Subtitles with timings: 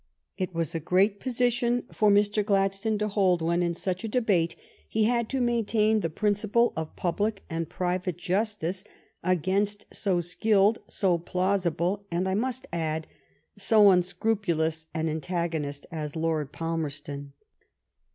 [0.35, 2.43] It was a great position for Mr.
[2.43, 4.55] Gladstone to hold when in such a debate
[4.89, 8.83] he had to maintain the principle of public and private justice
[9.23, 13.05] against so skilled, so plausible, and, I must add,
[13.59, 17.33] so unscrupulous an antagonist as Lord Palmerston.